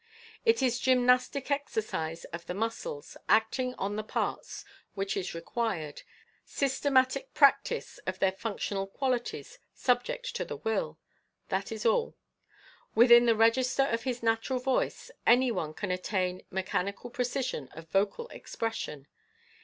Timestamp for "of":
2.33-2.47, 8.07-8.17, 13.83-14.01, 17.73-17.87